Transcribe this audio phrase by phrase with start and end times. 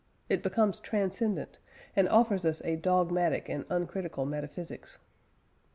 [0.29, 1.59] It becomes transcendent,
[1.95, 5.03] and offers us a dogmatic and uncritical metaphysics" (p.